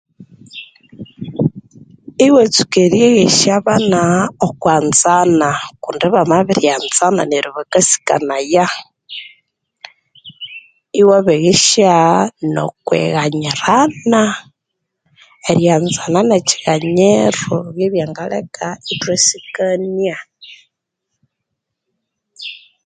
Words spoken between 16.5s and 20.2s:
ghanyiro ebya ngaleka ithwa sikania